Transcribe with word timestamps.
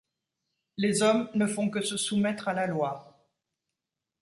Les 0.77 1.03
hommes 1.03 1.29
ne 1.35 1.45
font 1.45 1.69
que 1.69 1.81
se 1.81 1.95
soumettre 1.95 2.47
à 2.47 2.53
la 2.53 2.65
loi. 2.65 3.19